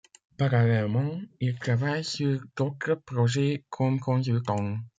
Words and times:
Parallèlement, 0.35 1.21
il 1.41 1.59
travaille 1.59 2.03
sur 2.03 2.41
d’autres 2.55 2.95
projets 2.95 3.65
comme 3.69 3.99
consultant. 3.99 4.79